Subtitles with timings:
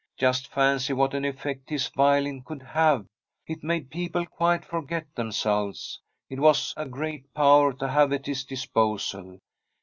[0.17, 3.01] Just fancy what an effect his violin could have
[3.47, 6.01] I It made people quite forget themselves.
[6.27, 9.37] It was a g^eat power to have at his disposal.